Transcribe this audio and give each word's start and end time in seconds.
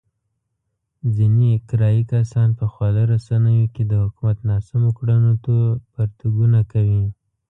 ځنې 1.15 1.51
کرايي 1.69 2.03
کسان 2.11 2.49
په 2.59 2.65
خواله 2.71 3.01
رسينو 3.13 3.51
کې 3.73 3.83
د 3.91 3.93
حکومت 4.03 4.37
ناسمو 4.49 4.89
کړنو 4.97 5.33
ته 5.43 5.55
پرتوګونه 5.93 6.59
کوي. 6.71 7.03